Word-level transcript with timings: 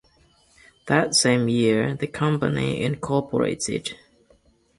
That 0.87 1.13
same 1.13 1.47
year 1.47 1.93
the 1.95 2.07
company 2.07 2.81
incorporated. 2.81 3.95